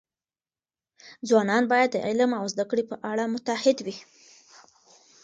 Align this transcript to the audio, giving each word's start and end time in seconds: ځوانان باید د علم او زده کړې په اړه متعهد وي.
ځوانان 1.27 1.63
باید 1.71 1.89
د 1.93 1.97
علم 2.07 2.31
او 2.39 2.45
زده 2.53 2.65
کړې 2.69 2.83
په 2.91 2.95
اړه 3.11 3.23
متعهد 3.33 3.77
وي. 3.85 3.97